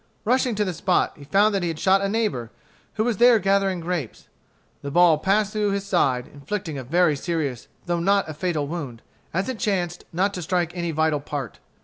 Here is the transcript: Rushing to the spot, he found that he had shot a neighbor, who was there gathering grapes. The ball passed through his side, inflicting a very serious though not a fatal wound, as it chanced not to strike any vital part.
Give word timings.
Rushing 0.25 0.55
to 0.55 0.65
the 0.65 0.73
spot, 0.73 1.13
he 1.15 1.25
found 1.25 1.53
that 1.53 1.61
he 1.61 1.67
had 1.67 1.77
shot 1.77 2.01
a 2.01 2.09
neighbor, 2.09 2.49
who 2.95 3.03
was 3.03 3.17
there 3.17 3.37
gathering 3.37 3.79
grapes. 3.81 4.29
The 4.81 4.89
ball 4.89 5.19
passed 5.19 5.53
through 5.53 5.73
his 5.73 5.85
side, 5.85 6.25
inflicting 6.25 6.75
a 6.75 6.83
very 6.83 7.15
serious 7.15 7.67
though 7.85 7.99
not 7.99 8.27
a 8.27 8.33
fatal 8.33 8.65
wound, 8.65 9.03
as 9.31 9.47
it 9.47 9.59
chanced 9.59 10.05
not 10.11 10.33
to 10.33 10.41
strike 10.41 10.71
any 10.75 10.89
vital 10.89 11.19
part. 11.19 11.59